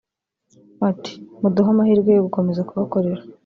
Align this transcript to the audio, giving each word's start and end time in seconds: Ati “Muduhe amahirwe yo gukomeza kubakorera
Ati 0.89 1.13
“Muduhe 1.41 1.69
amahirwe 1.73 2.09
yo 2.13 2.21
gukomeza 2.27 2.67
kubakorera 2.69 3.21